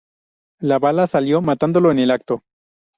La 0.59 0.79
bala 0.79 1.05
salió, 1.05 1.41
matándolo 1.43 1.91
en 1.91 1.99
el 1.99 2.09
acto. 2.09 2.41